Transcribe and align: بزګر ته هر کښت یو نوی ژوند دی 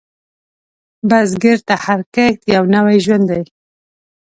بزګر 1.09 1.57
ته 1.67 1.75
هر 1.83 1.99
کښت 2.13 2.41
یو 2.55 2.63
نوی 2.75 2.97
ژوند 3.05 3.25
دی 3.31 3.43